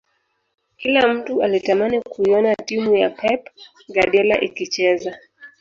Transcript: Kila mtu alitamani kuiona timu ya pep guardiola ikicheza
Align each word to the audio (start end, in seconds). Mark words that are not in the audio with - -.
Kila 0.77 1.13
mtu 1.13 1.43
alitamani 1.43 2.01
kuiona 2.01 2.55
timu 2.55 2.95
ya 2.95 3.09
pep 3.09 3.47
guardiola 3.89 4.41
ikicheza 4.41 5.17